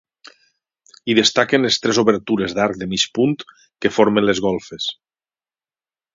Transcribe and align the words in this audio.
Hi 1.11 1.15
destaquen 1.19 1.65
les 1.67 1.77
tres 1.83 1.99
obertures 2.03 2.57
d'arc 2.61 2.79
de 2.81 2.87
mig 2.95 3.05
punt 3.19 3.37
que 3.85 3.93
formen 3.99 4.27
les 4.31 4.43
golfes. 4.49 4.89